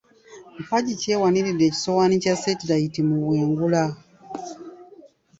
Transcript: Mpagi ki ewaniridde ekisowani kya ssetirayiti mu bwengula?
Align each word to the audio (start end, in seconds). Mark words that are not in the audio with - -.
Mpagi 0.61 0.93
ki 0.99 1.07
ewaniridde 1.15 1.63
ekisowani 1.67 2.15
kya 2.23 2.33
ssetirayiti 2.37 3.01
mu 3.07 3.15
bwengula? 3.21 3.83